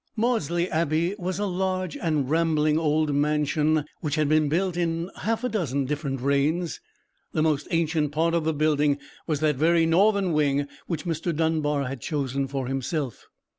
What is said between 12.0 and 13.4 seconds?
chosen for himself.